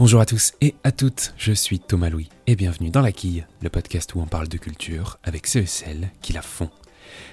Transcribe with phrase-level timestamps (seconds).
[0.00, 3.46] Bonjour à tous et à toutes, je suis Thomas Louis et bienvenue dans La Quille,
[3.60, 6.70] le podcast où on parle de culture avec ceux et celles qui la font.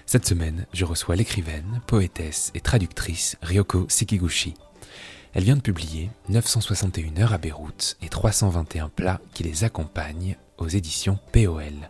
[0.06, 4.54] Cette semaine, je reçois l'écrivaine, poétesse et traductrice Ryoko Sekiguchi.
[5.34, 10.68] Elle vient de publier 961 heures à Beyrouth et 321 plats qui les accompagnent aux
[10.68, 11.90] éditions POL.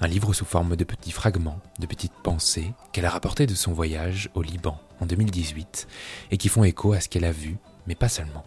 [0.00, 3.72] Un livre sous forme de petits fragments, de petites pensées qu'elle a rapportées de son
[3.72, 5.86] voyage au Liban en 2018
[6.32, 8.44] et qui font écho à ce qu'elle a vu, mais pas seulement.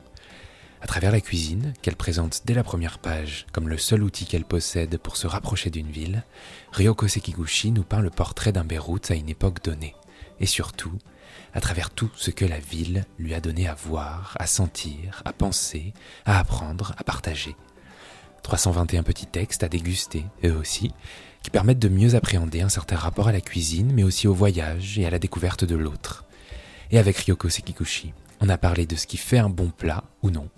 [0.84, 4.44] À travers la cuisine, qu'elle présente dès la première page comme le seul outil qu'elle
[4.44, 6.26] possède pour se rapprocher d'une ville,
[6.74, 9.96] Ryoko Sekiguchi nous peint le portrait d'un Beyrouth à une époque donnée.
[10.42, 10.92] Et surtout,
[11.54, 15.32] à travers tout ce que la ville lui a donné à voir, à sentir, à
[15.32, 15.94] penser,
[16.26, 17.56] à apprendre, à partager.
[18.42, 20.92] 321 petits textes à déguster, eux aussi,
[21.44, 25.00] qui permettent de mieux appréhender un certain rapport à la cuisine, mais aussi au voyage
[25.00, 26.26] et à la découverte de l'autre.
[26.92, 28.14] Et avec Ryoko Sekiguchi,
[28.44, 30.50] on a parlé de ce qui fait un bon plat ou non,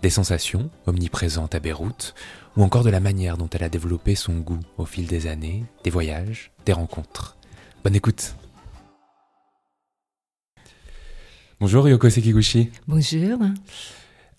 [0.00, 2.14] des sensations omniprésentes à Beyrouth,
[2.56, 5.66] ou encore de la manière dont elle a développé son goût au fil des années,
[5.84, 7.36] des voyages, des rencontres.
[7.84, 8.34] Bonne écoute
[11.60, 12.70] Bonjour Ryoko Sekiguchi.
[12.86, 13.40] Bonjour.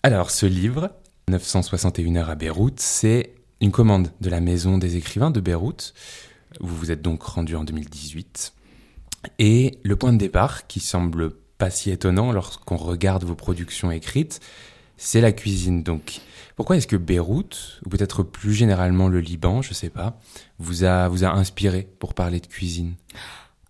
[0.02, 0.90] Alors, ce livre,
[1.28, 5.94] 961 heures à Beyrouth, c'est une commande de la Maison des écrivains de Beyrouth.
[6.58, 8.52] Vous vous êtes donc rendu en 2018.
[9.38, 14.40] Et le point de départ, qui semble pas si étonnant lorsqu'on regarde vos productions écrites,
[14.96, 15.82] c'est la cuisine.
[15.82, 16.20] Donc,
[16.56, 20.18] pourquoi est-ce que Beyrouth, ou peut-être plus généralement le Liban, je sais pas,
[20.58, 22.94] vous a, vous a inspiré pour parler de cuisine?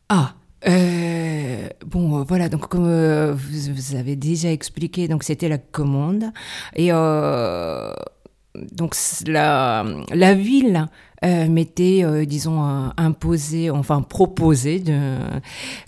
[0.08, 0.34] Ah,
[0.68, 6.26] euh, bon, voilà, donc comme euh, vous, vous, avez déjà expliqué, donc c'était la commande.
[6.76, 7.92] Et euh,
[8.72, 8.94] donc
[9.26, 10.86] la, la ville
[11.24, 15.18] euh, m'était, euh, disons, euh, imposé, enfin proposé de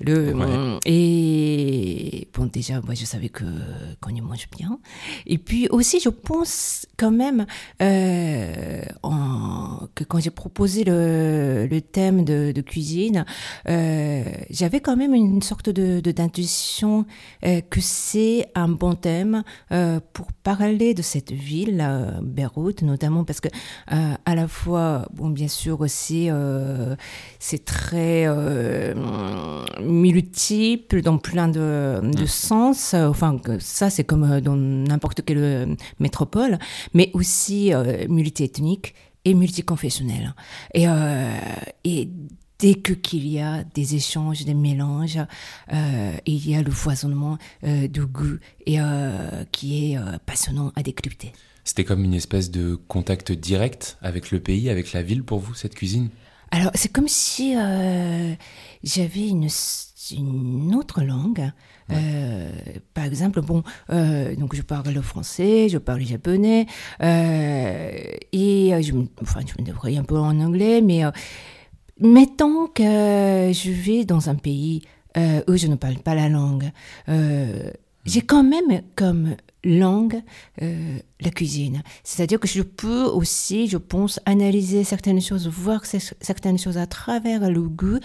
[0.00, 0.78] le ouais.
[0.84, 3.44] et bon déjà, moi je savais que
[4.00, 4.78] qu'on y mange bien.
[5.26, 7.46] Et puis aussi, je pense quand même
[7.80, 13.24] euh, en, que quand j'ai proposé le, le thème de, de cuisine,
[13.68, 17.06] euh, j'avais quand même une sorte de d'intuition
[17.42, 19.44] que c'est un bon thème
[20.12, 21.86] pour parler de cette ville,
[22.22, 23.48] Beyrouth, notamment parce que
[23.86, 26.96] à la fois bon, bien sûr aussi, euh,
[27.38, 28.94] c'est très euh,
[29.80, 32.94] multiple dans plein de, de sens.
[32.94, 36.58] Enfin, ça, c'est comme dans n'importe quelle métropole,
[36.92, 38.94] mais aussi euh, multiethnique
[39.24, 40.34] et multiconfessionnel.
[40.74, 40.86] Et,
[41.84, 42.08] et
[42.58, 45.20] dès que qu'il y a des échanges, des mélanges,
[45.72, 50.82] euh, il y a le foisonnement euh, de goût et euh, qui est passionnant à
[50.82, 51.32] décrypter.
[51.64, 55.54] C'était comme une espèce de contact direct avec le pays, avec la ville pour vous,
[55.54, 56.08] cette cuisine?
[56.50, 57.54] Alors, c'est comme si
[58.82, 59.48] j'avais une,
[60.10, 61.50] une autre langue.
[61.88, 61.96] Ouais.
[61.96, 62.50] Euh,
[62.94, 66.66] par exemple, bon, euh, donc je parle le français, je parle le japonais,
[67.02, 67.90] euh,
[68.32, 71.02] et je, enfin, je me débrouille un peu en anglais, mais
[72.00, 72.82] mettons que
[73.52, 74.82] je vais dans un pays
[75.16, 76.70] où je ne parle pas la langue,
[78.04, 80.20] j'ai quand même comme langue
[80.60, 81.82] euh, la cuisine.
[82.02, 87.48] C'est-à-dire que je peux aussi, je pense, analyser certaines choses, voir certaines choses à travers
[87.50, 88.00] le goût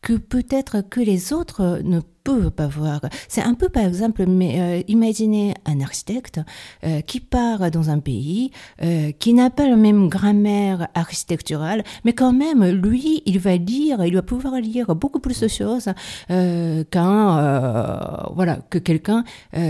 [0.00, 3.00] que peut-être que les autres ne peuvent pas voir.
[3.28, 6.40] C'est un peu, par exemple, mais, euh, imaginez un architecte
[6.84, 8.50] euh, qui part dans un pays
[8.82, 14.04] euh, qui n'a pas la même grammaire architecturale, mais quand même, lui, il va lire,
[14.04, 15.88] il va pouvoir lire beaucoup plus de choses
[16.28, 19.24] qu'un, voilà, que quelqu'un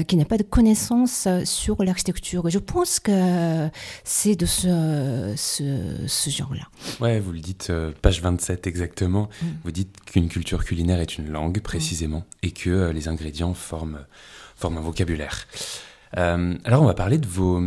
[0.07, 2.49] qui n'a pas de connaissances sur l'architecture.
[2.49, 3.69] Je pense que
[4.05, 5.65] c'est de ce, ce,
[6.07, 6.69] ce genre-là.
[7.01, 9.29] Ouais, vous le dites, page 27 exactement.
[9.43, 9.47] Mm.
[9.65, 12.25] Vous dites qu'une culture culinaire est une langue, précisément.
[12.42, 14.05] Mm et que euh, les ingrédients forment,
[14.63, 15.47] un vocabulaire.
[16.17, 17.61] Euh, alors on va parler de vos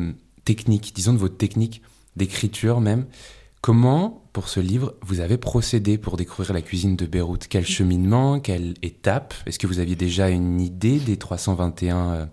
[0.45, 1.81] techniques, disons de vos techniques
[2.15, 3.05] d'écriture même.
[3.61, 7.47] Comment, pour ce livre, vous avez procédé pour découvrir la cuisine de Beyrouth?
[7.49, 8.39] Quel cheminement?
[8.39, 9.33] Quelle étape?
[9.47, 12.25] Est-ce que vous aviez déjà une idée des 321 euh,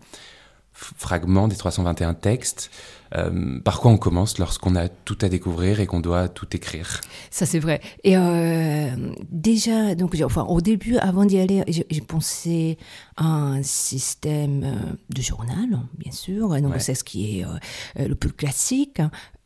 [0.96, 2.70] fragments, des 321 textes
[3.14, 7.00] euh, par quoi on commence lorsqu'on a tout à découvrir et qu'on doit tout écrire?
[7.30, 7.80] Ça c'est vrai.
[8.04, 8.90] Et euh,
[9.30, 12.78] déjà, donc, enfin, au début, avant d'y aller, j'ai pensé
[13.16, 16.48] à un système euh, de journal, bien sûr.
[16.60, 16.78] Donc ouais.
[16.78, 19.00] c'est ce qui est euh, le plus classique.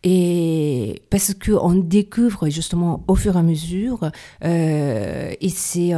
[0.05, 4.11] Et parce qu'on découvre justement au fur et à mesure,
[4.43, 5.93] et c'est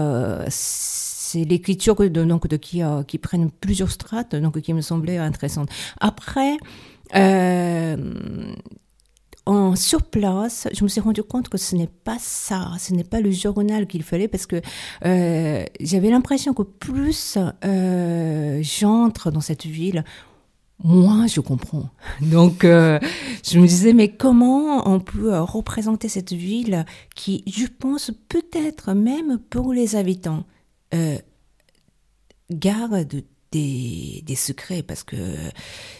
[1.29, 5.69] c'est l'écriture donc, de, qui, euh, qui prennent plusieurs strates, donc qui me semblait intéressante.
[6.01, 6.57] Après,
[7.15, 7.97] euh,
[9.45, 13.05] en sur place, je me suis rendu compte que ce n'est pas ça, ce n'est
[13.05, 14.61] pas le journal qu'il fallait parce que
[15.05, 20.05] euh, j'avais l'impression que plus euh, j'entre dans cette ville,
[20.83, 21.91] moi, je comprends.
[22.21, 26.85] Donc, je me disais, mais comment on peut représenter cette ville
[27.17, 30.45] qui, je pense, peut-être même pour les habitants,
[30.95, 31.19] euh,
[32.51, 33.07] garde
[33.51, 35.17] des, des, secrets parce que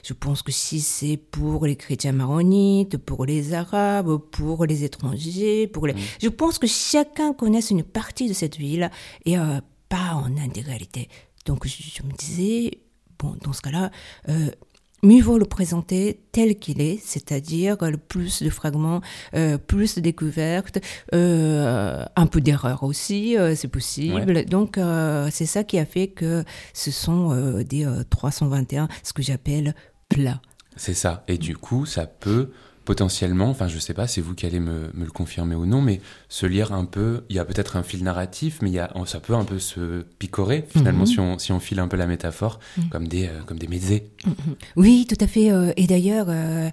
[0.05, 5.67] je pense que si c'est pour les chrétiens maronites, pour les arabes, pour les étrangers,
[5.67, 5.95] pour les...
[5.95, 5.99] Mm.
[6.21, 8.91] Je pense que chacun connaisse une partie de cette ville
[9.25, 9.37] et
[9.89, 11.09] pas en intégralité.
[11.49, 12.83] Donc je, me disais,
[13.19, 13.91] bon, dans ce cas-là,
[14.29, 14.51] euh,
[15.03, 19.01] mieux vaut le présenter tel qu'il est, c'est-à-dire le plus de fragments,
[19.35, 20.79] euh, plus de découvertes,
[21.15, 24.45] euh, un peu d'erreurs aussi, euh, c'est possible.
[24.47, 24.79] Donc
[25.31, 29.75] c'est ça qui a fait que ce sont des 321, ce que j'appelle
[30.09, 30.41] plats.
[30.77, 31.25] C'est ça.
[31.27, 32.51] Et du coup, ça peut
[32.89, 36.01] potentiellement, enfin je sais pas, c'est vous qui allez me, le confirmer ou non, mais
[36.31, 38.91] se lire un peu, il y a peut-être un fil narratif, mais il y a,
[39.05, 41.07] ça peut un peu se picorer finalement mhm.
[41.07, 42.89] si, on, si on file un peu la métaphore, mhm.
[42.89, 44.01] comme des, euh, comme des mhm.
[44.77, 45.53] Oui, tout à fait.
[45.53, 46.71] Euh, et d'ailleurs, euh,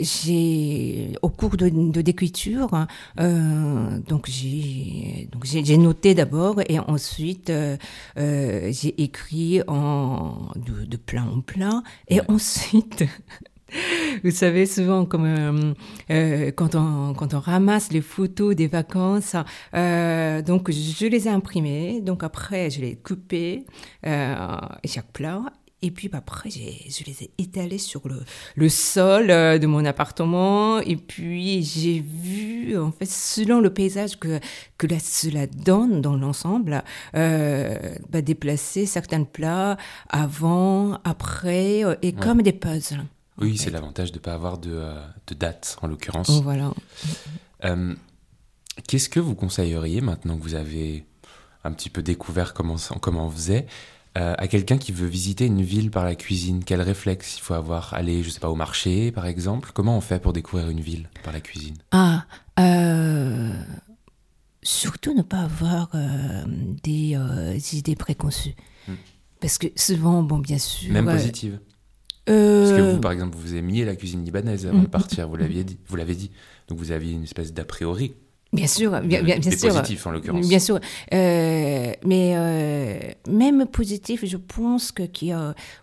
[0.00, 1.68] j'ai, au cours de,
[2.00, 2.70] d'écriture,
[3.16, 7.52] donc j'ai, donc j'ai, noté d'abord et ensuite
[8.16, 13.04] j'ai écrit en, de, de plein en plein et ensuite
[14.24, 15.72] Vous savez, souvent, comme euh,
[16.10, 19.36] euh, quand, on, quand on ramasse les photos des vacances,
[19.74, 23.64] euh, donc je les ai imprimées, donc après je les ai coupées,
[24.04, 25.42] chaque plat,
[25.82, 28.20] et puis après, je les ai étalés sur le,
[28.54, 30.78] le sol de mon appartement.
[30.80, 34.40] Et puis j'ai vu, en fait, selon le paysage que,
[34.76, 36.82] que cela donne dans l'ensemble,
[37.14, 39.78] bah, déplacer certains plats
[40.10, 43.04] avant, après, et comme des puzzles.
[43.40, 46.28] Oui, c'est l'avantage de ne pas avoir de, euh, de, date, en l'occurrence.
[46.28, 46.72] Oh, voilà.
[47.64, 47.94] Euh,
[48.86, 51.06] qu'est-ce que vous conseilleriez, maintenant que vous avez
[51.64, 53.66] un petit peu découvert comment, comment on faisait,
[54.18, 56.64] euh, à quelqu'un qui veut visiter une ville par la cuisine?
[56.64, 57.94] Quel réflexe il faut avoir?
[57.94, 59.70] Aller, je sais pas, au marché, par exemple?
[59.72, 61.76] Comment on fait pour découvrir une ville par la cuisine?
[61.92, 62.26] Ah,
[64.62, 65.90] surtout ne pas avoir
[66.82, 67.16] des
[67.72, 68.54] idées préconçues.
[68.86, 68.94] Hmm.
[69.40, 70.92] Parce que souvent, bon, bien sûr...
[70.92, 71.58] Même positives
[72.30, 74.90] parce que vous, euh, par exemple, vous aimiez la cuisine libanaise avant de mm.
[74.90, 76.30] partir, vous l'aviez dit, vous l'avez dit.
[76.68, 78.14] Donc vous aviez une espèce d'a priori.
[78.52, 79.68] Bien sûr, bien, bien, bien sûr.
[79.68, 80.48] positif en l'occurrence.
[80.48, 80.80] Bien sûr,
[81.12, 82.98] euh, mais euh,
[83.28, 85.32] même positif, je pense que qui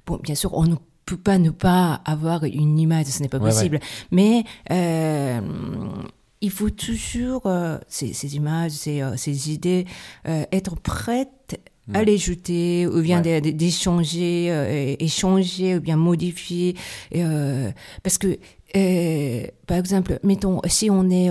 [0.05, 3.39] bon, bien sûr, on ne peut pas ne pas avoir une image, ce n'est pas
[3.39, 3.79] possible.
[4.11, 4.43] Mais
[6.39, 7.49] il faut toujours
[7.87, 9.85] ces, ces, images, ces, ces idées
[10.25, 11.29] être prêtes
[11.93, 16.75] à les jeter ou bien d'échanger, euh, échanger ou bien modifier.
[17.15, 17.71] Euh,
[18.03, 18.37] parce que,
[18.75, 21.29] euh, par exemple, mettons, si on est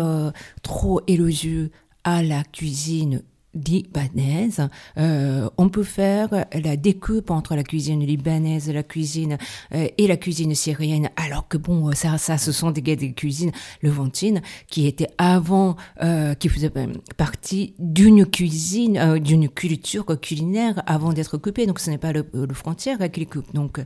[0.63, 1.71] trop élogieux
[2.05, 3.23] à la cuisine
[3.57, 4.69] libanaise.
[4.99, 9.39] Euh, on peut faire la découpe entre la cuisine libanaise, la cuisine
[9.75, 13.53] euh, et la cuisine syrienne, alors que bon, ça, ça, ce sont des, des cuisines
[13.83, 16.73] levantines qui étaient avant, euh, qui faisaient
[17.17, 21.67] partie d'une cuisine, d'une culture culinaire avant d'être coupée.
[21.67, 23.53] Donc, ce n'est pas le, frontière qui les coupe.
[23.55, 23.81] Donc,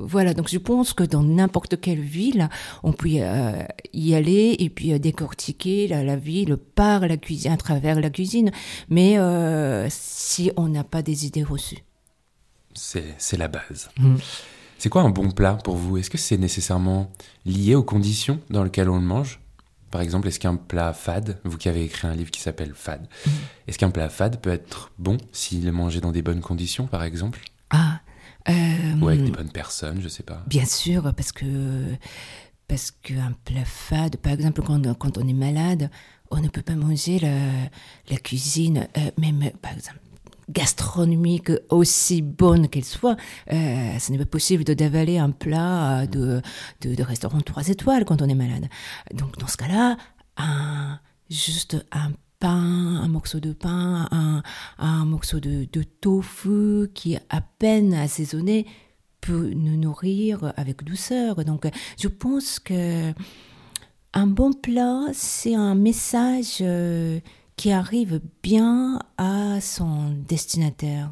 [0.00, 0.34] voilà.
[0.34, 2.48] Donc, je pense que dans n'importe quelle ville,
[2.82, 3.08] on peut
[3.92, 8.41] y aller et puis décortiquer la, la ville par la cuisine, à travers la cuisine
[8.88, 11.84] mais euh, si on n'a pas des idées reçues.
[12.74, 13.90] C'est la base.
[13.98, 14.16] Mm.
[14.78, 15.98] C'est quoi un bon plat pour vous?
[15.98, 17.12] Est-ce que c'est nécessairement
[17.44, 19.40] lié aux conditions dans lesquelles on le mange?
[19.90, 23.06] Par exemple, est-ce qu'un plat fade, vous qui avez écrit un livre qui s'appelle Fade,
[23.26, 23.30] mm.
[23.68, 27.02] est-ce qu'un plat fade peut être bon s'il est mangé dans des bonnes conditions, par
[27.02, 27.40] exemple?
[27.70, 28.00] Ah.
[29.00, 30.42] Ou avec des bonnes personnes, je sais pas.
[30.48, 31.46] Bien sûr, parce que
[32.66, 35.90] parce qu'un plat fade, par exemple, quand, quand on est malade,
[36.32, 40.00] on ne peut pas manger la, cuisine, euh, même exemple
[40.50, 43.16] gastronomique aussi bonne qu'elle soit,
[43.52, 46.42] euh, ce n'est pas possible de d'avaler un plat de,
[46.80, 48.68] de, restaurant trois étoiles quand on est malade.
[49.14, 49.96] Donc dans ce cas-là,
[50.36, 50.98] un,
[51.30, 54.42] juste un pain, un morceau de pain, un,
[54.78, 58.66] un morceau de, de, tofu qui est à peine assaisonné
[59.20, 61.44] peut nous nourrir avec douceur.
[61.44, 61.66] Donc
[61.98, 63.14] je pense que
[64.14, 67.20] un bon plat, c'est un message euh,
[67.56, 71.10] qui arrive bien à son destinataire.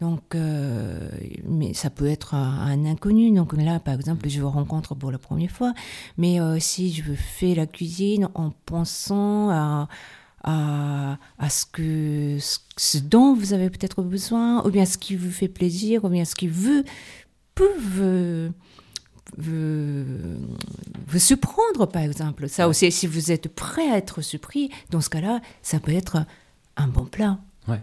[0.00, 1.10] Donc, euh,
[1.46, 3.30] mais ça peut être un, inconnu.
[3.32, 5.74] Donc là, par exemple, je vous rencontre pour la première fois,
[6.16, 9.88] mais euh, si je fais la cuisine en pensant à,
[10.42, 11.18] à,
[11.50, 12.38] ce que
[12.76, 16.24] ce dont vous avez peut-être besoin, ou bien ce qui vous fait plaisir, ou bien
[16.24, 16.82] ce qui vous
[21.18, 22.48] surprendre, par exemple.
[22.48, 26.24] Ça aussi, si vous êtes prêt à être surpris, dans ce cas-là, ça peut être
[26.76, 27.38] un bon plat.
[27.68, 27.80] Ouais.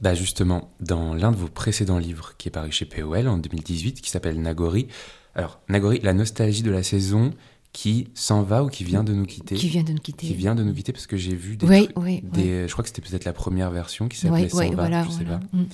[0.00, 4.00] bah justement, dans l'un de vos précédents livres qui est paru chez POL en 2018,
[4.00, 4.86] qui s'appelle Nagori,
[5.34, 7.32] alors Nagori, la nostalgie de la saison
[7.72, 10.26] qui s'en va ou qui vient de nous quitter Qui vient de nous quitter.
[10.26, 12.82] Qui vient de nous quitter parce que j'ai vu des, Oui, oui, des- je crois
[12.82, 15.04] que c'était peut-être la première version qui s'appelait S'en va, voilà.
[15.04, 15.40] je sais pas.
[15.52, 15.64] Mm.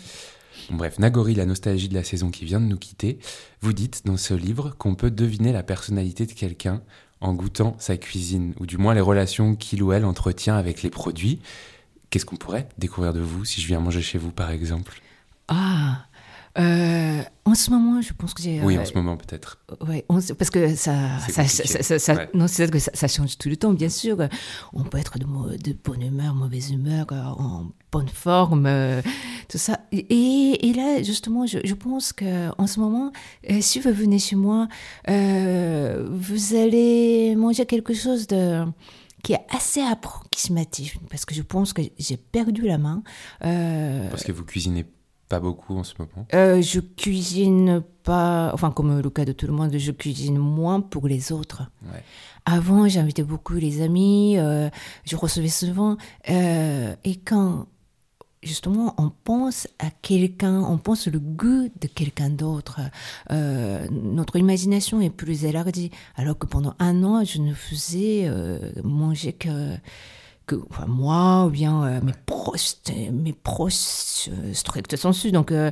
[0.71, 3.19] Bref, Nagori, la nostalgie de la saison qui vient de nous quitter.
[3.61, 6.83] Vous dites dans ce livre qu'on peut deviner la personnalité de quelqu'un
[7.21, 10.91] en goûtant sa cuisine, ou du moins les relations qu'il ou elle entretient avec les
[10.91, 11.41] produits.
[12.11, 15.01] Qu'est-ce qu'on pourrait découvrir de vous si je viens manger chez vous, par exemple?
[15.49, 16.07] Ah,
[16.59, 18.61] euh, en ce moment, je pense que j'ai.
[18.63, 19.59] Oui, euh, en ce moment peut-être.
[19.87, 22.29] Ouais, on sait- parce que ça, ça, ça, ça- Ouais.
[22.35, 24.17] non, c'est que ça, change tout le temps, bien sûr.
[24.73, 25.25] On peut être de,
[25.85, 29.03] bonne humeur, mauvaise humeur, euh, en bonne forme, euh,
[29.49, 29.81] tout ça.
[29.93, 33.11] Et, et là, justement, je, je pense que en ce moment,
[33.51, 34.69] euh, si vous venez chez moi,
[35.09, 38.65] euh, vous allez manger quelque chose de
[39.23, 43.03] qui est assez approximatif, parce que je pense que j'ai perdu la main.
[43.43, 44.85] Euh, Parce que vous cuisinez
[45.29, 46.27] pas beaucoup en ce moment.
[46.35, 50.81] euh, je cuisine pas, enfin comme le cas de tout le monde, je cuisine moins
[50.81, 51.63] pour les autres.
[51.85, 52.03] Ouais.
[52.45, 54.69] Avant, j'invitais beaucoup les amis, euh,
[55.05, 55.97] je recevais souvent,
[56.29, 57.67] euh, et quand
[58.43, 62.81] justement on pense à quelqu'un, on pense le goût de quelqu'un d'autre,
[63.31, 65.91] notre imagination est plus élargie.
[66.17, 68.31] Alors que pendant un an, je ne faisais
[68.83, 69.79] manger que
[70.47, 72.75] que enfin, moi ou bien euh, mes proches,
[73.13, 74.53] mes proches euh,
[74.97, 75.33] sensu.
[75.33, 75.71] Donc, euh,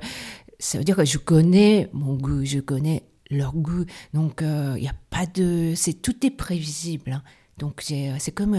[0.59, 3.85] ça veut dire que je connais mon goût, je connais leur goût.
[4.14, 5.73] Donc, il n'y a pas de.
[5.76, 7.12] C'est tout est prévisible.
[7.12, 7.23] hein.
[7.59, 8.57] Donc, c'est comme.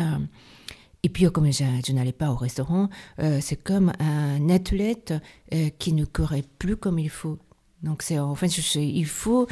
[1.03, 2.89] et puis, euh, comme je, je n'allais pas au restaurant,
[3.19, 5.13] euh, c'est comme un athlète
[5.53, 7.37] euh, qui ne courait plus comme il faut.
[7.81, 9.47] Donc, c'est en fait, je- je- il faut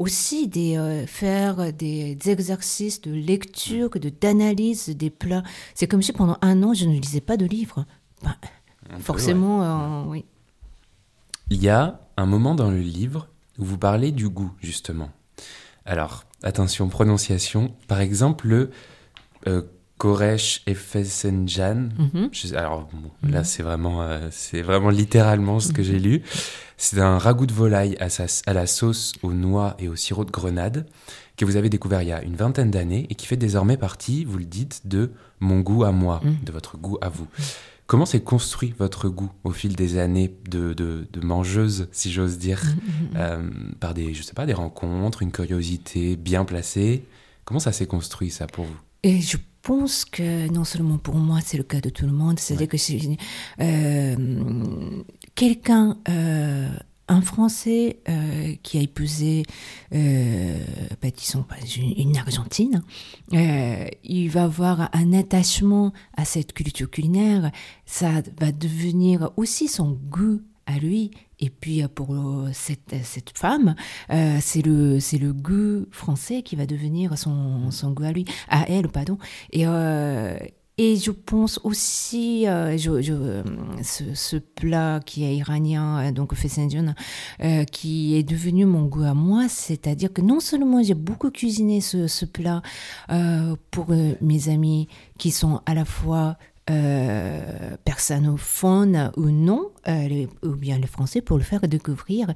[0.00, 5.42] aussi des, euh, faire des, des exercices de lecture, de d'analyse des plats.
[5.74, 7.84] C'est comme si pendant un an, je ne lisais pas de livres.
[8.24, 8.34] Ben,
[8.88, 10.24] peu, forcément, euh, oui.
[11.50, 13.28] Il y a un moment dans le livre
[13.58, 15.10] où vous parlez du goût, justement.
[15.84, 17.74] Alors, attention, prononciation.
[17.86, 18.70] Par exemple, le
[20.00, 21.90] Koresh Efesenjan.
[21.98, 22.30] Mhm.
[22.56, 26.22] Alors, bon, là, c'est vraiment, euh, c'est vraiment littéralement ce que j'ai lu.
[26.78, 30.24] C'est un ragoût de volaille à, sa- à la sauce aux noix et au sirop
[30.24, 30.86] de grenade
[31.36, 34.24] que vous avez découvert il y a une vingtaine d'années et qui fait désormais partie,
[34.24, 36.36] vous le dites, de mon goût à moi, Mhm.
[36.46, 37.26] de votre goût à vous.
[37.86, 42.38] Comment s'est construit votre goût au fil des années de, de, de mangeuse, si j'ose
[42.38, 42.62] dire,
[43.16, 43.42] euh,
[43.80, 47.04] par des, je sais pas, des rencontres, une curiosité bien placée?
[47.44, 48.76] Comment ça s'est construit ça pour vous?
[49.02, 52.38] Et je pense que non seulement pour moi, c'est le cas de tout le monde,
[52.38, 52.76] c'est-à-dire que
[53.60, 54.16] euh,
[55.34, 56.68] quelqu'un, euh,
[57.08, 59.42] un Français euh, qui a épousé,
[59.90, 61.44] bah, disons,
[61.76, 62.82] une, une Argentine,
[63.32, 67.50] il va avoir un attachement à cette culture culinaire,
[67.84, 71.10] ça va devenir aussi son goût à lui.
[71.40, 73.74] Et puis euh, pour euh, cette, cette femme,
[74.12, 78.24] euh, c'est le c'est le goût français qui va devenir son, son goût à lui,
[78.48, 79.18] à elle, pardon.
[79.52, 80.36] Et euh,
[80.82, 83.42] et je pense aussi, euh, euh,
[83.82, 86.94] ce, ce plat qui est iranien, euh, donc fesenjoun,
[87.42, 91.82] euh, qui est devenu mon goût à moi, c'est-à-dire que non seulement j'ai beaucoup cuisiné
[91.82, 92.62] ce, ce plat
[93.10, 96.38] euh, pour euh, mes amis qui sont à la fois
[96.70, 102.32] euh, personophones ou non, euh, les- ou bien les Français pour le faire découvrir.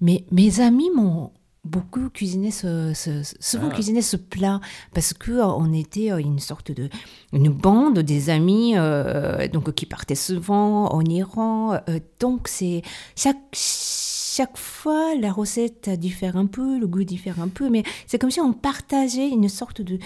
[0.00, 1.30] Mais mes amis m'ont
[1.64, 2.92] beaucoup cuisiné ce,
[3.40, 3.74] souvent Ah.
[3.74, 4.60] cuisiné ce plat
[4.94, 6.88] parce que euh, on était euh, une sorte de
[7.32, 11.78] une bande des amis euh, donc qui partaient souvent en Iran
[12.20, 12.82] donc c'est
[13.16, 18.18] chaque chaque fois la recette diffère un peu le goût diffère un peu mais c'est
[18.18, 19.98] comme si on partageait une sorte de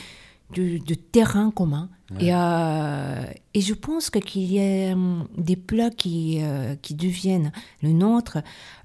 [0.52, 1.88] de, de terrain commun.
[2.20, 6.94] Et, euh, et je pense que qu'il y a hum, des plats qui euh, qui
[6.94, 8.38] deviennent le nôtre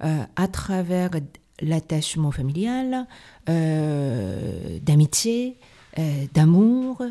[0.03, 1.11] euh, à travers
[1.59, 3.07] l'attachement familial,
[3.47, 5.57] d'amitié,
[6.33, 7.03] d'amour,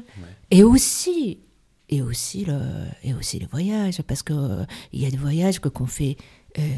[0.51, 1.41] et aussi
[1.89, 2.61] et aussi le
[3.03, 6.17] et aussi le voyage parce que il y a des voyages que qu'on fait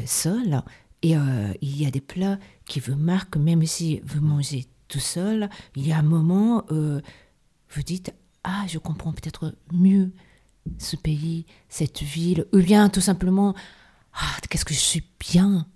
[0.05, 0.61] seul
[1.03, 1.13] et
[1.61, 5.87] il y a des plats qui vous marquent même si vous mangez tout seul il
[5.87, 6.65] y a un moment
[7.71, 10.11] vous dites ah je comprends peut-être mieux
[10.77, 12.45] ce pays cette ville.
[12.53, 13.55] Ou bien tout simplement
[14.13, 15.67] ah qu'est-ce que je suis bien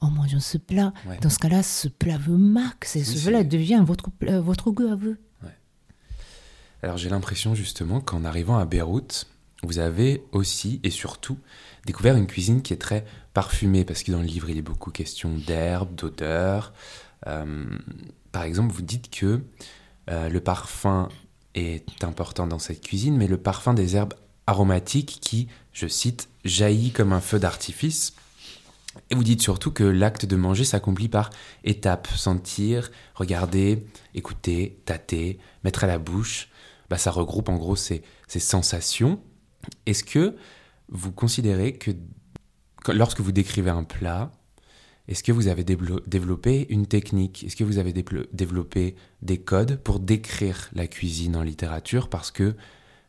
[0.00, 0.92] en mangeant ce plat.
[1.06, 1.18] Ouais.
[1.20, 4.96] dans ce cas-là ce plat vous marque Oui, ce plat devient votre votre goût à
[4.96, 5.16] vous.
[6.82, 9.26] Alors j'ai l'impression justement qu'en arrivant à Beyrouth,
[9.62, 11.38] vous avez aussi et surtout
[11.84, 13.04] découvert une cuisine qui est très
[13.34, 16.72] parfumée, parce que dans le livre il est beaucoup question d'herbes, d'odeurs.
[17.26, 17.66] Euh,
[18.32, 19.42] par exemple, vous dites que
[20.08, 21.08] euh, le parfum
[21.54, 24.14] est important dans cette cuisine, mais le parfum des herbes
[24.46, 28.14] aromatique qui, je cite, jaillit comme un feu d'artifice.
[29.10, 31.30] Et vous dites surtout que l'acte de manger s'accomplit par
[31.64, 36.48] étapes, sentir, regarder, écouter, tâter, mettre à la bouche.
[36.88, 39.20] Bah, ça regroupe en gros ces sensations.
[39.86, 40.36] Est-ce que
[40.88, 41.92] vous considérez que
[42.88, 44.32] lorsque vous décrivez un plat,
[45.10, 47.42] est-ce que vous avez développé une technique?
[47.42, 52.08] Est-ce que vous avez développé des codes pour décrire la cuisine en littérature?
[52.08, 52.54] Parce que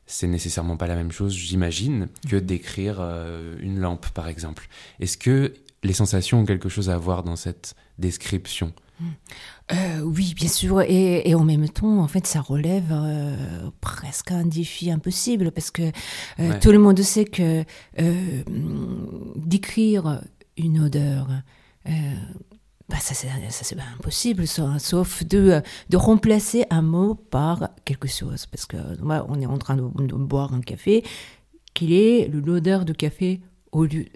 [0.08, 2.42] c'est nécessairement pas la même chose, j'imagine, que mhm.
[2.42, 4.68] décrire euh, une lampe, par exemple.
[5.00, 5.54] Est-ce que
[5.84, 8.74] les sensations ont quelque chose à voir dans cette description?
[9.00, 9.08] Mhm.
[9.74, 14.48] euh, oui, bien sûr, et, en même temps, en fait, ça relève euh, presque un
[14.48, 15.92] défi impossible parce que
[16.62, 17.64] tout le monde sait que
[19.38, 20.24] décrire
[20.58, 21.28] une odeur,
[22.92, 23.30] bah ça c'est
[23.96, 28.46] impossible, sauf de, de remplacer un mot par quelque chose.
[28.48, 29.84] Parce que on est en train de,
[30.16, 31.04] boire un café,
[31.74, 33.40] qu'il est l'odeur de café
[33.72, 34.08] au lieu.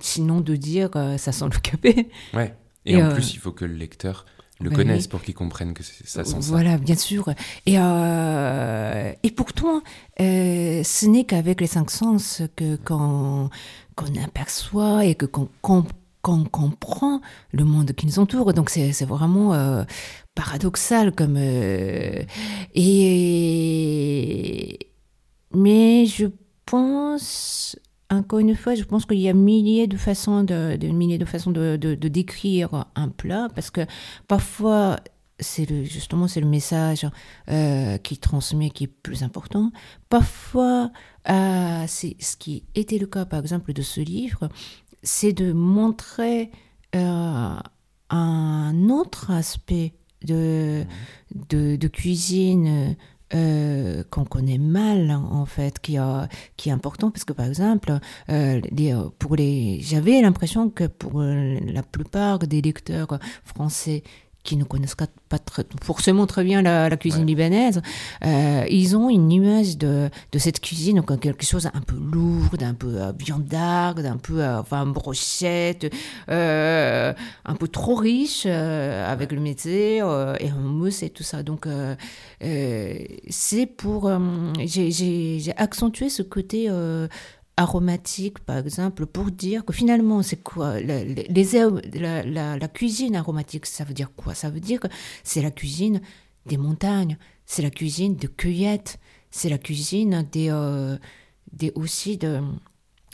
[0.00, 2.08] sinon de dire euh, ça sent le café.
[2.34, 2.56] Ouais.
[2.84, 4.26] Et, en euh, plus, il faut que le lecteur
[4.60, 6.50] le bah connaisse pour qu'il comprenne que ça sent ça.
[6.50, 7.28] Voilà, bien sûr.
[7.66, 9.82] Et, et pourtant,
[10.18, 13.50] ce n'est qu'avec les cinq sens que quand
[13.96, 15.84] qu'on aperçoit et que qu'on
[16.22, 17.20] comprend
[17.52, 18.54] le monde qui nous entoure.
[18.54, 19.84] Donc c'est vraiment euh,
[20.34, 22.22] paradoxal comme euh,
[22.74, 24.78] et
[25.52, 26.26] mais je
[26.66, 27.76] pense
[28.10, 31.50] encore une fois, je pense qu'il y a milliers de façons de, milliers de façons
[31.50, 33.80] de, de, décrire un plat parce que
[34.28, 34.98] parfois
[35.40, 37.06] c'est le, justement c'est le message
[37.50, 39.72] euh, qui transmet qui est plus important.
[40.08, 40.90] Parfois,
[41.28, 44.48] euh, c'est ce qui était le cas par exemple de ce livre,
[45.02, 46.50] c'est de montrer
[46.94, 47.56] euh,
[48.10, 50.84] un autre aspect de,
[51.34, 52.96] de, de cuisine
[53.34, 57.98] euh, qu'on connaît mal en fait, qui, a, qui est important parce que par exemple,
[58.28, 58.60] euh,
[59.18, 64.02] pour les, j'avais l'impression que pour la plupart des lecteurs français
[64.44, 65.08] qui ne connaissent pas
[65.82, 67.80] forcément très bien la, cuisine libanaise,
[68.24, 72.50] euh, ils ont une image de, de, cette cuisine comme quelque chose un peu lourd,
[72.60, 75.92] un peu euh, viandarde, d'un peu euh, enfin brochette,
[76.28, 77.12] euh,
[77.44, 80.00] un peu trop riche avec le métier et
[80.50, 81.42] un mousse et tout ça.
[81.42, 81.66] Donc
[82.40, 84.10] c'est pour
[84.64, 86.68] j'ai accentué ce côté
[87.56, 91.14] aromatique, par exemple, pour dire que finalement, c'est quoi les,
[91.94, 94.34] la, la, cuisine aromatique, ça veut dire quoi?
[94.34, 94.88] Ça veut dire que
[95.22, 96.00] c'est la cuisine
[96.46, 98.98] des montagnes, c'est la cuisine de cueillettes,
[99.30, 100.98] c'est la cuisine des, euh,
[101.52, 102.40] des aussi de,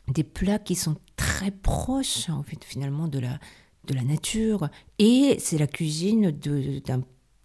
[0.08, 3.38] des plats qui sont très proches, en fait, finalement, de la,
[3.84, 4.68] de la nature.
[4.98, 6.30] Et c'est la cuisine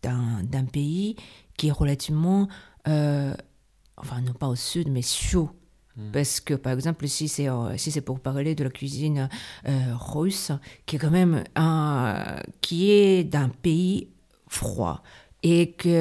[0.01, 1.17] d'un pays
[1.57, 2.47] qui est relativement,
[2.87, 3.35] euh,
[3.97, 5.49] enfin, non pas au sud, mais chaud.
[6.11, 9.29] Parce que, par exemple, si c'est euh, si c'est pour parler de la cuisine
[9.67, 10.51] euh, russe,
[10.85, 14.09] qui est quand même un, qui est d'un pays
[14.47, 15.03] froid
[15.41, 15.91] et qu'il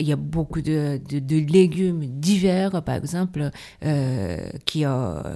[0.00, 3.50] y a beaucoup de, de, légumes divers, par exemple,
[3.84, 4.84] euh, qui,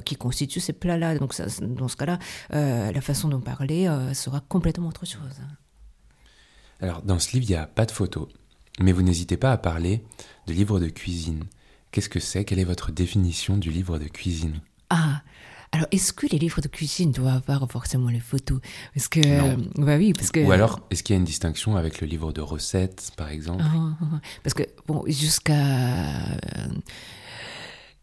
[0.04, 1.18] qui constituent ces plats-là.
[1.18, 5.40] Donc, ça, dans ce cas-là, la façon d'en parler sera complètement autre chose.
[6.80, 8.28] Alors, dans ce livre, il n'y a pas de photos,
[8.78, 10.04] mais vous n'hésitez pas à parler
[10.46, 11.42] de livres de cuisine.
[11.90, 12.44] Qu'est-ce que c'est?
[12.44, 14.60] Quelle est votre définition du livre de cuisine?
[14.90, 15.22] Ah,
[15.72, 18.60] alors, est-ce que les livres de cuisine doivent avoir forcément les photos?
[18.94, 19.20] Parce que,
[19.80, 20.40] bah oui, parce que.
[20.40, 23.62] Ou alors, est-ce qu'il y a une distinction avec le livre de recettes, par exemple?
[23.66, 24.20] Ah, ah, ah.
[24.42, 25.54] Parce que bon, jusqu'à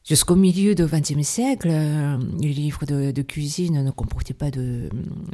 [0.08, 4.88] Jusqu'au milieu du XXe siècle, euh, les livres de, cuisine ne comportaient pas de,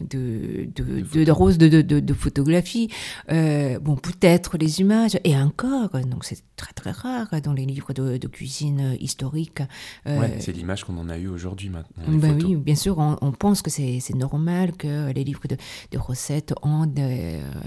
[0.10, 2.89] de, de, de, roses de, photographie.
[3.29, 7.91] Euh, bon, peut-être les images, et encore, donc c'est très très rare dans les livres
[7.91, 9.60] de, cuisine historique.
[10.07, 12.05] Euh, ouais, c'est l'image qu'on en a eu aujourd'hui maintenant.
[12.07, 15.57] Ben oui, bien sûr, on, on pense que c'est normal que les livres de,
[15.91, 16.89] de recettes ont,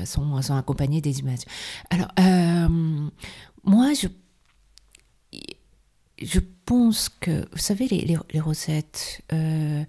[0.07, 1.45] sont, sont accompagnés des images.
[1.91, 3.09] Alors, euh,
[3.63, 4.09] moi, je
[6.23, 9.85] je pense que, vous savez, les, les, recettes, euh,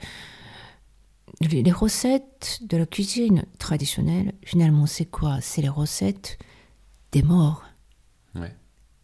[1.41, 5.39] les, recettes de la cuisine traditionnelle, finalement, c'est quoi?
[5.41, 6.37] C'est les recettes
[7.11, 7.63] des morts.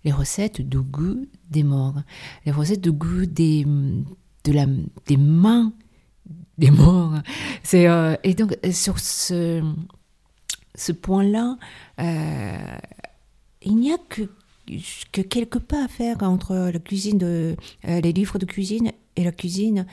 [0.03, 2.01] Les recettes de goût des morts.
[2.47, 4.65] Les recettes de goût des, de la,
[5.05, 5.73] des mains
[6.57, 7.13] des morts.
[7.63, 9.63] C'est, euh, et donc, sur ce,
[10.75, 11.57] ce point-là,
[11.99, 12.77] euh,
[13.61, 14.29] il n'y a que
[15.11, 17.55] que quelques pas à faire entre la cuisine de
[17.87, 19.85] euh, les livres de cuisine et la cuisine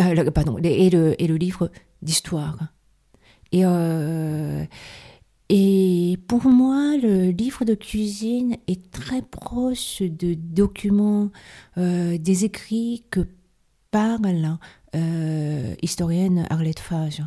[0.00, 1.70] euh, pardon et le et le livre
[2.02, 2.58] d'histoire
[3.52, 4.64] et euh,
[5.50, 11.30] et pour moi, le livre de cuisine est très proche de documents,
[11.76, 13.20] euh, des écrits que
[13.90, 14.58] parle
[14.96, 17.22] euh, historienne Arlette Fage.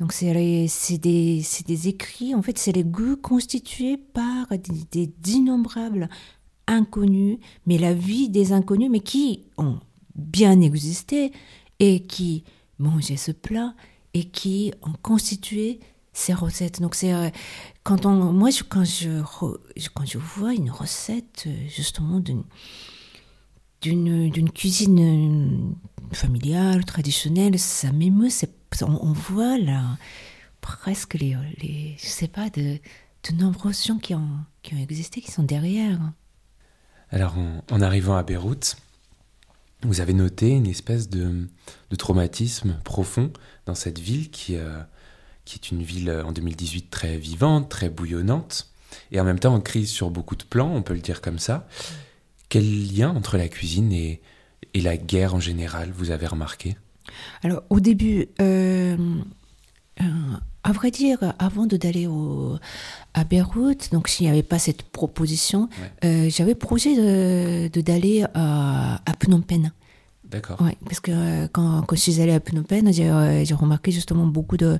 [0.00, 0.68] Donc c'est des,
[1.66, 4.46] des, écrits, en fait c'est les goûts constitués par
[4.92, 6.08] des, d'innombrables
[6.68, 9.80] inconnus, mais la vie des inconnus, mais qui ont
[10.14, 11.32] bien existé
[11.80, 12.44] et qui
[12.78, 13.74] mangeaient ce plat
[14.14, 15.80] et qui ont constitué
[16.12, 16.80] ces recettes.
[16.80, 17.30] Donc c'est euh,
[17.82, 19.22] quand on, moi quand je
[19.94, 22.20] quand je vois une recette euh, justement
[23.80, 28.30] d'une cuisine euh, familiale traditionnelle, ça m'émeut.
[28.82, 29.96] On, voit là
[30.60, 32.78] presque les, les je sais pas de
[33.28, 34.28] de nombreuses gens qui ont
[34.62, 35.98] qui ont existé, qui sont derrière.
[37.10, 37.36] Alors
[37.70, 38.76] en, arrivant à Beyrouth,
[39.82, 41.48] vous avez noté une espèce de,
[41.96, 43.32] traumatisme profond
[43.66, 44.56] dans cette ville qui
[45.44, 48.70] qui est une ville euh, en 2018 très vivante, très bouillonnante,
[49.12, 51.38] et en même temps en crise sur beaucoup de plans, on peut le dire comme
[51.38, 51.66] ça.
[52.50, 54.20] Quel lien entre la cuisine et
[54.74, 56.76] la guerre en général vous avez remarqué?
[57.42, 58.96] Alors au début, euh,
[60.00, 60.04] euh,
[60.64, 62.08] à vrai dire, avant d'aller
[63.14, 65.68] à Beyrouth, donc s'il n'y avait pas cette proposition,
[66.02, 69.72] j'avais projet de d'aller à, à Phnom Penh.
[70.30, 70.58] D'accord.
[70.84, 74.58] Parce que euh, quand, je suis allée à Phnom Penh, j'ai euh, remarqué justement beaucoup
[74.58, 74.78] de,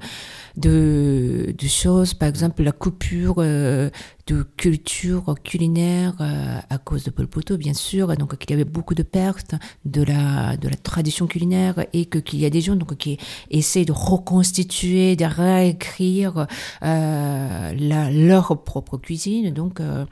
[1.67, 2.13] choses.
[2.15, 3.89] Par exemple, la coupure euh,
[4.29, 8.15] de culture culinaire euh, à cause de Pol Poto, bien sûr.
[8.17, 12.47] Donc, qu'il y avait beaucoup de pertes de la, tradition culinaire et que, qu'il y
[12.47, 13.19] a des gens donc, qui
[13.51, 16.47] essaient de reconstituer, de réécrire
[16.83, 19.53] euh, leur propre cuisine.
[19.53, 20.05] Donc, euh,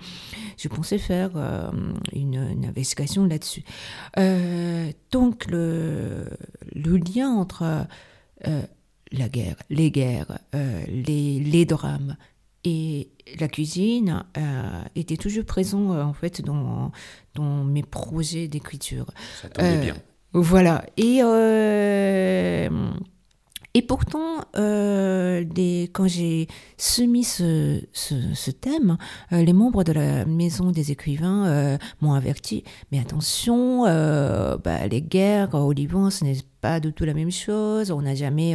[0.56, 1.70] je pensais faire euh,
[2.12, 3.64] une, investigation là-dessus.
[5.16, 6.26] Donc, le,
[6.74, 7.86] le lien entre
[9.12, 12.16] la guerre, les guerres, les, les drames,
[12.66, 16.90] et la cuisine euh, était toujours présent euh, en fait dans,
[17.34, 19.06] dans mes projets d'écriture.
[19.40, 19.94] Ça tombait bien.
[19.94, 20.84] Euh, voilà.
[20.96, 21.20] Et
[23.76, 25.44] et pourtant, euh,
[25.92, 26.46] quand j'ai
[26.78, 27.82] soumis ce,
[28.52, 28.96] thème,
[29.34, 32.64] euh, les membres de la maison des écrivains euh, m'ont averti.
[32.90, 37.90] Mais attention, bah, les guerres au Liban, ce n'est pas du tout la même chose.
[37.90, 38.54] On n'a jamais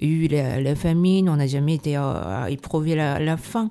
[0.00, 1.96] eu la, famine, on n'a jamais été
[2.48, 3.70] éprouvé la, la faim.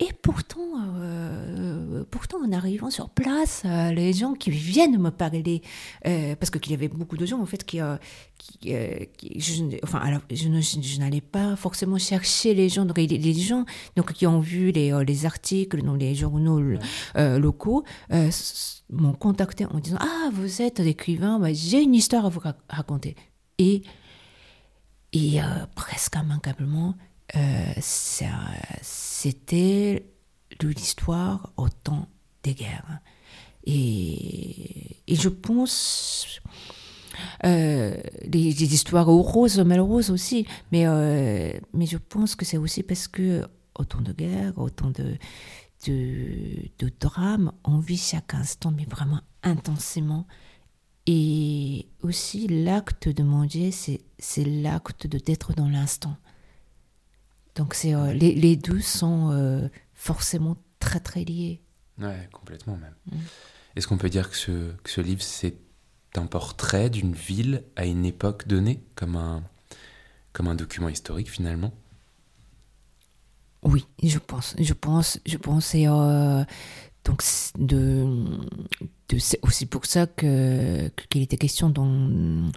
[0.00, 5.62] Et pourtant, euh, pourtant, en arrivant sur place, euh, les gens qui viennent me parler,
[6.04, 7.78] euh, parce qu'il y avait beaucoup de gens en fait qui,
[8.36, 13.64] qui, je, enfin, alors, je, je n'allais pas forcément chercher les gens, donc les, gens
[13.94, 16.60] donc qui ont vu les, les articles dans les journaux
[17.16, 17.84] locaux
[18.90, 23.14] m'ont contacté en disant ah vous êtes écrivain, bah, j'ai une histoire à vous raconter.
[23.58, 23.82] Et
[25.12, 25.38] et
[25.76, 26.96] presque immanquablement
[27.36, 30.06] euh, c'était
[30.60, 32.08] l'histoire au temps
[32.42, 33.00] des guerres.
[33.64, 36.40] Et, et je pense
[37.44, 43.08] euh, des, histoires heureuses, malheureuses aussi, mais, euh, mais je pense que c'est aussi parce
[43.08, 43.46] que
[43.78, 45.16] autant de guerres, autant de,
[45.86, 50.26] de, de drames, on vit chaque instant, mais vraiment intensément.
[51.06, 56.16] Et aussi, l'acte de manger, c'est l'acte de d'être dans l'instant.
[57.54, 61.60] Donc c'est euh, les, les, deux sont euh, forcément très très liés.
[61.98, 62.94] Ouais, complètement même.
[63.10, 63.16] Mm.
[63.76, 65.56] Est-ce qu'on peut dire que ce, que ce livre c'est
[66.16, 69.42] un portrait d'une ville à une époque donnée, comme un,
[70.32, 71.72] comme un document historique finalement?
[73.62, 74.54] Oui, je pense.
[74.58, 75.74] Je pense, je pense.
[75.74, 76.44] Et euh,
[77.04, 77.22] donc
[77.58, 78.04] de,
[79.03, 82.50] de c'est aussi pour ça que qu'il était question dans,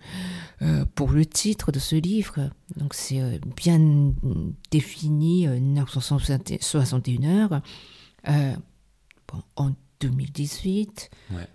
[0.61, 2.49] euh, pour le titre de ce livre.
[2.75, 4.13] Donc c'est euh, bien
[4.71, 7.61] défini, 961 euh, heures.
[9.27, 11.47] Bon, en 2018, ouais.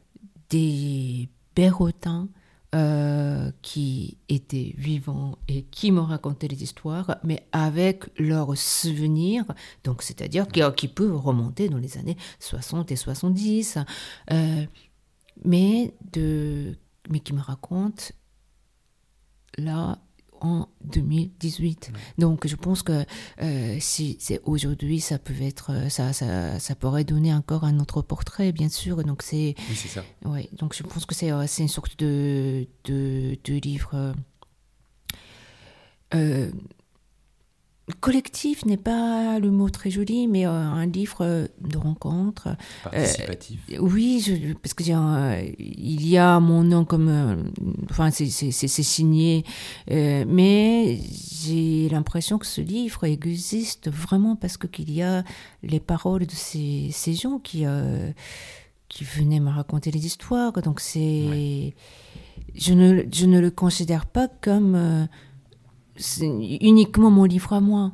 [0.51, 2.29] des Bérotins
[2.75, 9.45] euh, qui étaient vivants et qui m'ont raconté les histoires, mais avec leurs souvenirs,
[9.85, 13.77] donc c'est-à-dire qui, peuvent remonter dans les années 60 et 70,
[14.31, 14.65] euh,
[15.45, 16.75] mais, de,
[17.11, 18.05] mais qui me racontent
[19.59, 19.99] là
[20.43, 21.93] en 2018.
[22.19, 23.05] Donc je pense que
[23.41, 27.79] euh, si c'est aujourd'hui, ça peut être, euh, ça, ça, ça, pourrait donner encore un
[27.79, 29.05] autre portrait, bien sûr.
[29.05, 30.05] Donc c'est, oui, c'est ça.
[30.25, 34.15] Ouais, donc je pense que c'est, euh, c'est une sorte de, de, de livre.
[36.15, 36.51] Euh,
[38.01, 42.57] collectif n'est pas le mot très joli, mais euh, un livre de rencontre.
[42.85, 43.61] Participatif.
[43.81, 47.51] oui, je, parce que il y a mon nom comme,
[47.91, 49.45] enfin c'est signé,
[49.89, 51.01] mais
[51.45, 55.25] j'ai l'impression que ce livre existe vraiment parce que qu'il y a
[55.63, 57.65] les paroles de ces, ces gens qui
[58.89, 60.53] qui venaient me raconter les histoires.
[60.53, 61.75] Donc c'est,
[62.55, 65.09] je ne je ne le considère pas comme
[65.97, 67.93] c'est uniquement mon livre à moi.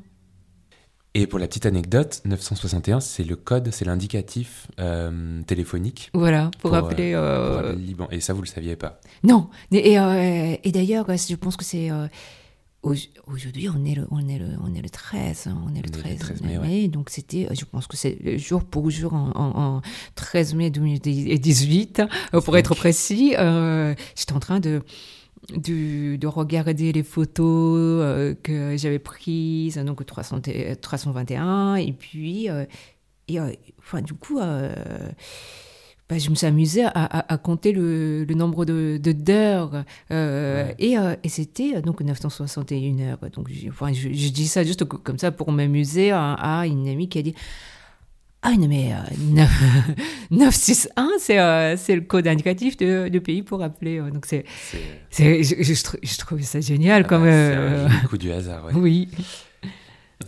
[1.14, 6.10] Et pour la petite anecdote, 961, c'est le code, c'est l'indicatif euh, téléphonique.
[6.14, 8.06] Voilà, pour, appeler, euh, euh, Liban.
[8.10, 9.48] Et ça, vous ne le saviez pas Non.
[9.72, 11.90] Et, et d'ailleurs, je pense que c'est.
[12.82, 15.90] Aujourd'hui, on est, le, on, est le, on est le 13, hein, on est le
[15.90, 19.82] 13, mai, donc c'était, je pense que c'est jour pour jour en, en,
[20.14, 22.02] 13 mai 2018,
[22.44, 23.30] pour être précis.
[23.30, 24.82] J'étais en train de,
[25.54, 30.40] de, regarder les photos euh, que j'avais prises, donc 300,
[30.80, 32.64] 321, et puis, euh,
[33.28, 38.34] et, euh, enfin, du coup, bah, je me suis amusée à, à, compter le, le,
[38.34, 43.18] nombre de d'heures, et, et c'était donc 961 heures.
[43.32, 47.08] Donc, enfin, je, je, dis ça juste comme ça pour m'amuser à, à une amie
[47.08, 47.34] qui a dit
[48.42, 48.92] ah non, mais
[50.30, 53.98] 961, euh, c'est le code indicatif de, de, pays pour appeler.
[53.98, 54.44] Euh, donc c'est,
[55.10, 57.24] je, je, trouve ça génial ah comme.
[57.24, 58.74] Bah, un coup du hasard, ouais.
[58.74, 59.08] Oui.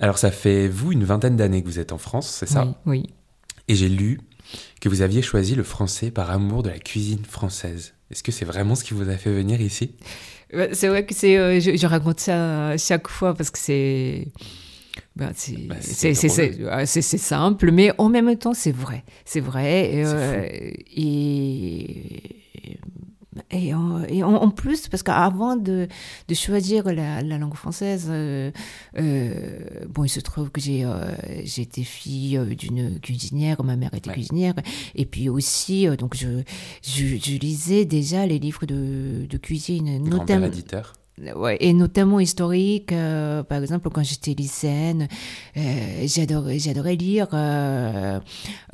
[0.00, 2.74] Alors ça fait, vous, une vingtaine d'années que vous êtes en France, c'est ça?
[2.84, 3.06] Oui.
[3.68, 4.20] Et j'ai lu
[4.80, 7.94] que vous aviez choisi le français par amour de la cuisine française.
[8.10, 9.94] Est-ce que c'est vraiment ce qui vous a fait venir ici?
[10.72, 14.26] C'est vrai que c'est, euh, je, je, raconte ça chaque fois parce que c'est
[15.16, 15.30] bah,
[15.68, 15.74] bah,
[16.70, 19.04] ah, c'est simple, mais en même temps, c'est vrai.
[19.24, 20.04] C'est vrai.
[20.04, 20.46] Euh,
[20.96, 22.22] et,
[23.50, 25.88] et, en, et en, plus, parce qu'avant de,
[26.28, 28.50] de, choisir la, la langue française, euh,
[28.98, 29.58] euh,
[29.88, 30.86] bon, il se trouve que j'ai
[31.56, 34.54] été fille d'une cuisinière, ma mère était cuisinière,
[34.94, 36.42] et puis aussi, donc je,
[36.82, 40.48] je, lisais déjà les livres de, de cuisine, notamment.
[41.36, 42.92] Ouais, et notamment historique.
[42.92, 45.08] Euh, par exemple, quand j'étais lycéenne,
[45.56, 45.60] euh,
[46.06, 48.18] j'adorais, j'adorais lire euh,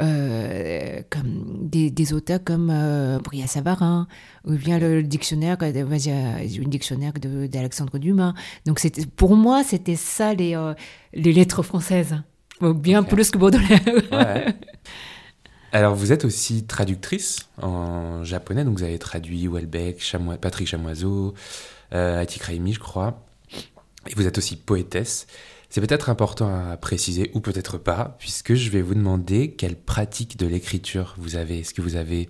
[0.00, 4.06] euh comme des, des, auteurs comme euh, Bria Savarin,
[4.44, 8.34] ou bien le, dictionnaire, une dictionnaire de, d'Alexandre Dumas.
[8.64, 10.56] Donc, c'était, pour moi, c'était ça les,
[11.14, 12.16] les lettres françaises.
[12.60, 13.80] Bien plus que Baudelaire.
[14.12, 14.54] Ouais.
[15.72, 21.34] Alors, vous êtes aussi traductrice en japonais, donc vous avez traduit Welbeck, Chamois, Patrick Chamoiseau,
[21.92, 23.24] euh, Atik Raimi, je crois.
[24.08, 25.26] Et vous êtes aussi poétesse.
[25.68, 30.38] C'est peut-être important à préciser, ou peut-être pas, puisque je vais vous demander quelle pratique
[30.38, 31.60] de l'écriture vous avez.
[31.60, 32.28] Est-ce que vous avez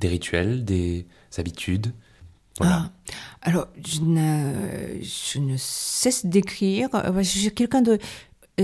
[0.00, 1.06] des rituels, des
[1.36, 1.92] habitudes?
[2.60, 2.90] Ah,
[3.42, 4.00] alors, je
[5.02, 6.88] je ne cesse d'écrire.
[7.16, 7.98] Je suis quelqu'un de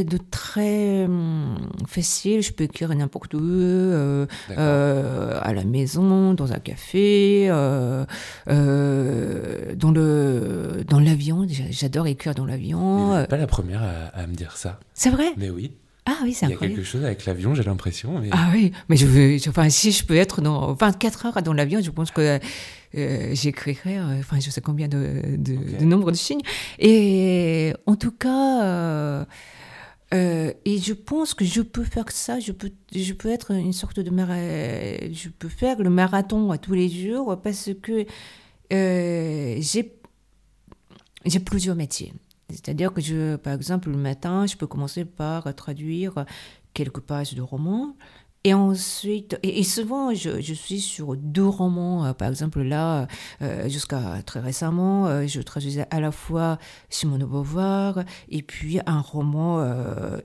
[0.02, 2.42] de très hum, facile.
[2.42, 8.04] Je peux écrire n'importe où, euh, euh, à la maison, dans un café, euh,
[8.46, 11.46] dans le dans l'avion.
[11.70, 13.24] J'adore écrire dans l'avion.
[13.28, 14.80] Pas la première à, me dire ça.
[14.94, 15.32] C'est vrai?
[15.36, 15.70] Mais oui.
[16.06, 16.64] Ah oui, c'est incroyable.
[16.64, 18.20] Il y a quelque chose avec l'avion, j'ai l'impression.
[18.32, 21.80] Ah oui, mais je veux, enfin, si je peux être dans 24 heures dans l'avion,
[21.80, 22.38] je pense que
[22.92, 26.42] j'écrirai, enfin, je sais combien de, de, de, nombre de signes.
[26.78, 29.24] Et en tout cas, euh,
[30.14, 32.70] et je pense que je peux faire ça, je peux,
[33.28, 38.06] être une sorte de je peux faire le marathon à tous les jours parce que
[38.72, 39.92] euh, j'ai
[41.24, 42.12] j'ai plusieurs métiers.
[42.50, 46.26] C'est-à-dire que je, par exemple, le matin, je peux commencer par traduire
[46.74, 47.96] quelques pages de romans.
[48.46, 52.04] Et ensuite, et, souvent, je, je, suis sur deux romans.
[52.04, 53.08] Euh, par exemple, là,
[53.40, 56.58] euh, jusqu'à très récemment, euh, je traduisais à la fois
[56.90, 59.64] Simone de Beauvoir et puis un roman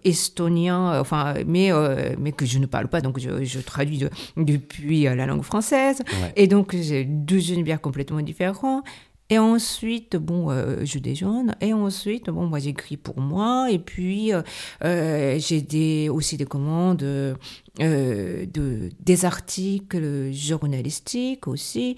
[0.04, 1.72] estonien, enfin, mais,
[2.18, 4.04] mais que je ne parle pas, donc je, je traduis
[4.36, 6.02] depuis la langue française.
[6.36, 8.84] Et donc, j'ai deux univers complètement différents.
[9.32, 11.56] Et ensuite, bon, euh, je déjeune.
[11.62, 13.68] Et ensuite, bon, moi, j'écris pour moi.
[13.70, 14.42] Et puis, euh,
[14.84, 17.36] euh j'ai des, aussi des commandes euh,
[17.80, 21.96] de, des articles journalistiques aussi.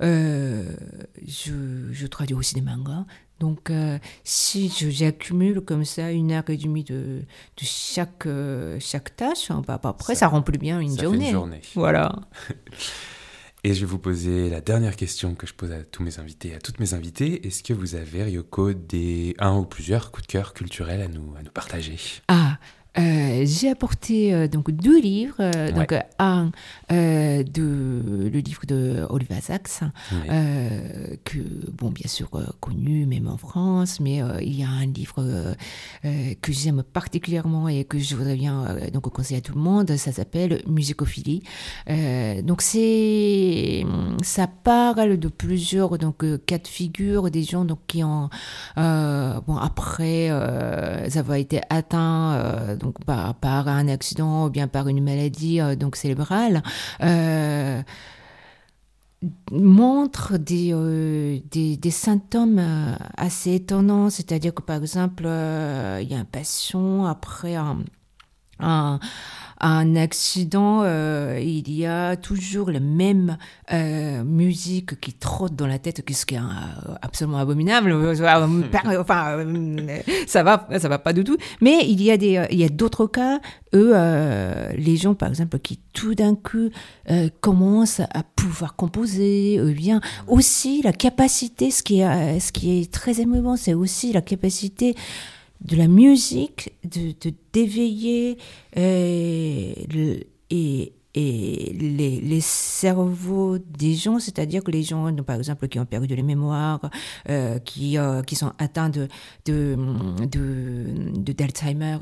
[0.00, 0.72] Je,
[1.90, 3.06] je traduis aussi des mangas.
[3.40, 3.72] Donc,
[4.22, 8.28] si j'accumule comme ça une heure et demie de, de chaque,
[8.78, 11.20] chaque tâche, hein, bah, après, ça, ça remplit bien une ça journée.
[11.20, 11.60] Fait une journée.
[11.74, 12.14] Voilà.
[13.66, 16.54] Et je vais vous poser la dernière question que je pose à tous mes invités,
[16.54, 17.46] à toutes mes invitées.
[17.46, 21.34] Est-ce que vous avez, Ryoko, des un ou plusieurs coups de cœur culturels à nous,
[21.34, 21.96] à nous partager?
[22.28, 22.58] Ah,
[22.98, 25.36] euh, j'ai apporté donc deux livres.
[25.72, 26.50] Donc un
[26.90, 29.80] de le livre de Oliver Sacks,
[31.24, 31.38] que
[31.72, 32.30] bon bien sûr
[32.60, 35.54] connu même en France, mais il y a un livre
[36.02, 39.96] que j'aime particulièrement et que je voudrais bien donc conseiller à tout le monde.
[39.96, 41.42] Ça s'appelle Musicophilie.
[42.42, 43.84] donc c'est
[44.22, 48.28] ça parle de plusieurs donc cas de figure des gens donc qui ont
[48.76, 55.60] bon après avoir été atteints euh, donc par, un accident ou bien par une maladie
[55.60, 56.62] euh, donc cérébrale
[57.02, 57.82] euh,
[59.50, 62.60] montre des, des, des, symptômes
[63.16, 69.00] assez étonnants, c'est-à-dire que par exemple, il y a un patient après un
[69.60, 73.38] un accident, euh, il y a toujours la même
[73.72, 77.94] euh, musique qui trotte dans la tête, ce qui est euh, absolument abominable.
[78.96, 79.44] Enfin,
[80.26, 81.36] ça va, ça va pas du tout.
[81.60, 83.40] Mais il y a des, il y a d'autres cas,
[83.74, 83.94] eux,
[84.76, 86.70] les gens, par exemple, qui tout d'un coup
[87.40, 92.92] commencent à pouvoir composer, ou bien aussi la capacité, ce qui est, ce qui est
[92.92, 94.94] très émouvant, c'est aussi la capacité
[95.64, 97.14] de la musique, de,
[97.52, 98.38] d'éveiller
[98.76, 99.72] euh,
[100.50, 105.86] et, et les, les, cerveaux des gens, c'est-à-dire que les gens, par exemple, qui ont
[105.86, 106.90] perdu les mémoires,
[107.28, 109.08] euh, qui, euh, qui sont atteints de,
[109.46, 109.76] de,
[110.26, 111.98] de, d'Alzheimer,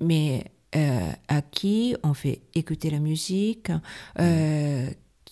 [0.00, 0.44] mais
[1.28, 3.70] à qui on fait écouter la musique,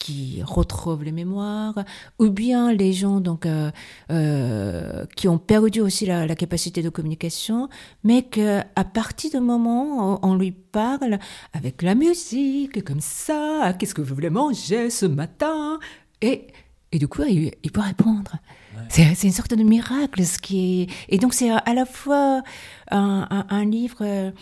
[0.04, 1.82] qui retrouvent les mémoires,
[2.18, 3.70] ou bien les gens donc euh,
[4.10, 7.70] euh, qui ont perdu aussi la, capacité de communication,
[8.02, 11.18] mais que à partir du moment où on lui parle
[11.54, 15.78] avec la musique comme ça, qu'est-ce que vous voulez manger ce matin?
[16.20, 16.48] Et
[16.92, 18.36] et du coup il, peut répondre.
[18.90, 22.42] C'est une sorte de miracle ce qui est et donc c'est à la fois
[22.90, 24.32] un, un livre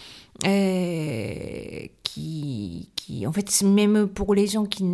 [0.45, 4.85] euh, qui, qui, en fait, même pour les gens qui,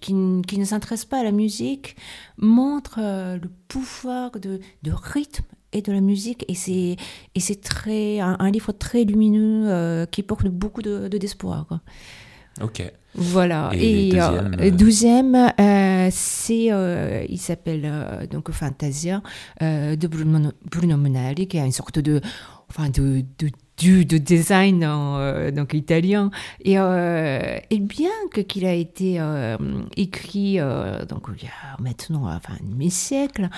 [0.00, 0.14] qui,
[0.46, 1.96] qui ne s'intéressent pas à la musique,
[2.38, 6.44] montre euh, le pouvoir de, de rythme et de la musique.
[6.48, 6.96] Et c'est,
[7.34, 11.80] et c'est très, un, livre très lumineux euh, qui porte beaucoup de, d'espoir.
[12.62, 12.82] Ok.
[13.14, 13.70] Voilà.
[13.74, 14.12] Et,
[14.60, 15.52] et douzième,
[16.10, 16.70] c'est,
[17.28, 19.22] il s'appelle donc Fantasia
[19.60, 22.20] de Bruno, Bruno Monali, qui a une sorte de,
[22.68, 26.30] enfin de, de du de design euh, donc italien.
[26.64, 29.56] Et, euh, et bien que qu'il a été euh,
[29.96, 30.58] écrit
[31.08, 33.48] donc il y a maintenant enfin un demi-siècle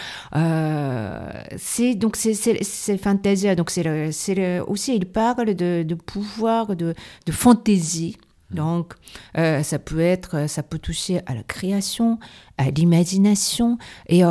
[1.56, 3.54] c'est donc c'est c'est Fantasia.
[3.54, 6.94] Donc c'est c'est aussi il parle de, de pouvoir de
[7.26, 8.16] de fantaisie.
[8.50, 8.54] Mmh.
[8.56, 8.94] donc,
[9.34, 12.18] ça peut être, ça peut toucher à la création,
[12.56, 13.76] à l'imagination.
[14.08, 14.22] Et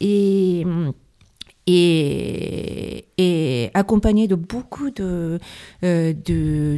[0.00, 0.64] et
[1.66, 5.38] et, et accompagné de beaucoup de
[5.84, 6.12] euh,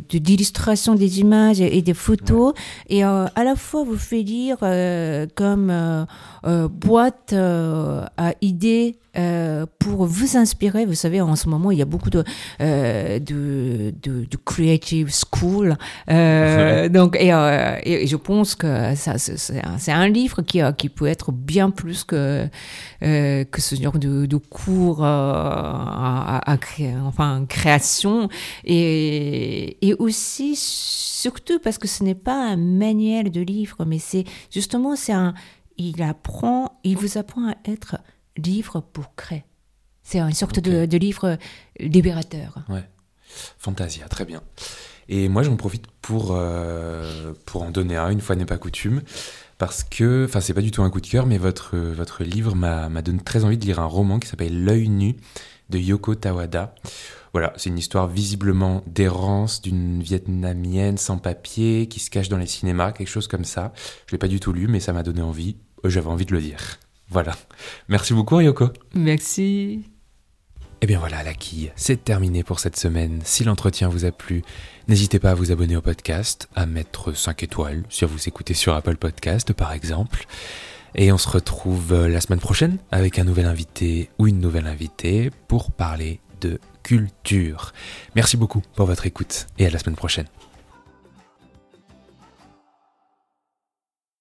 [0.09, 2.53] d'illustrations des images et des photos
[2.89, 9.67] et euh, à la fois vous fait lire euh, comme euh, boîte à idées euh,
[9.79, 10.87] pour vous inspirer.
[10.87, 12.25] Vous savez, en ce moment, il y a beaucoup de,
[12.63, 15.77] euh, de, de, de, creative school.
[16.11, 17.29] Euh, donc, et,
[17.85, 22.49] et, je pense que ça, c'est un, livre qui, qui peut être bien plus que,
[23.03, 28.29] que ce genre de, de cours à, à, créer, enfin, création.
[28.65, 34.25] Et, et aussi, surtout parce que ce n'est pas un manuel de livre, mais c'est
[34.51, 35.35] justement, c'est un,
[35.79, 37.97] il apprend, il vous apprend à être
[38.37, 39.45] livre pour créer.
[40.03, 41.39] C'est une sorte de, livre
[41.79, 42.59] libérateur.
[42.69, 42.85] Ouais.
[43.59, 44.43] Fantasia, très bien.
[45.09, 49.03] Et moi, j'en profite pour, euh, pour en donner un, une fois n'est pas coutume,
[49.59, 52.55] parce que, enfin, c'est pas du tout un coup de cœur, mais votre, votre livre
[52.55, 55.17] m'a donné très envie de lire un roman qui s'appelle L'œil nu
[55.71, 56.75] de Yoko Tawada.
[57.33, 62.47] Voilà, c'est une histoire visiblement d'errance d'une vietnamienne sans papier qui se cache dans les
[62.47, 63.73] cinémas, quelque chose comme ça.
[64.07, 65.57] Je l'ai pas du tout lu, mais ça m'a donné envie.
[65.85, 66.79] J'avais envie de le lire.
[67.09, 67.35] Voilà.
[67.89, 68.69] Merci beaucoup, Ryoko.
[68.95, 69.85] Merci.
[70.83, 73.21] Et eh bien voilà, la quille, c'est terminé pour cette semaine.
[73.23, 74.43] Si l'entretien vous a plu,
[74.89, 78.75] n'hésitez pas à vous abonner au podcast, à mettre 5 étoiles si vous écoutez sur
[78.75, 80.27] Apple Podcast par exemple.
[80.95, 84.67] Et on se retrouve euh, la semaine prochaine avec un nouvel invité ou une nouvelle
[84.67, 87.73] invitée pour parler de culture.
[88.15, 90.27] Merci beaucoup pour votre écoute et à la semaine prochaine.